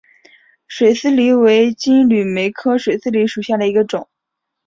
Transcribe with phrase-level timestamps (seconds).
[0.67, 4.09] 水丝梨为金缕梅科水丝梨属下的一个种。